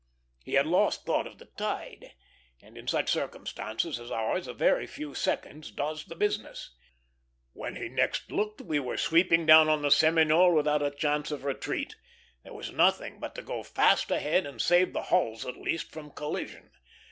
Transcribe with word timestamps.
He 0.43 0.55
had 0.55 0.65
lost 0.65 1.05
thought 1.05 1.27
of 1.27 1.37
the 1.37 1.45
tide, 1.45 2.13
and 2.59 2.75
in 2.75 2.87
such 2.87 3.11
circumstances 3.11 3.99
as 3.99 4.09
ours 4.09 4.47
a 4.47 4.53
very 4.55 4.87
few 4.87 5.13
seconds 5.13 5.69
does 5.69 6.05
the 6.05 6.15
business. 6.15 6.73
When 7.53 7.75
he 7.75 7.87
next 7.87 8.31
looked, 8.31 8.61
we 8.61 8.79
were 8.79 8.97
sweeping 8.97 9.45
down 9.45 9.69
on 9.69 9.83
the 9.83 9.91
Seminole 9.91 10.55
without 10.55 10.81
a 10.81 10.89
chance 10.89 11.29
of 11.29 11.43
retreat; 11.45 11.97
there 12.43 12.53
was 12.55 12.71
nothing 12.71 13.19
but 13.19 13.35
to 13.35 13.43
go 13.43 13.59
ahead 13.59 13.67
fast, 13.67 14.11
and 14.11 14.59
save 14.59 14.93
the 14.93 15.03
hulls 15.13 15.45
at 15.45 15.57
least 15.57 15.91
from 15.91 16.09
collision. 16.09 16.71